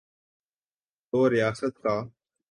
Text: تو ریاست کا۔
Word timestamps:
تو 1.13 1.29
ریاست 1.29 1.81
کا۔ 1.83 1.95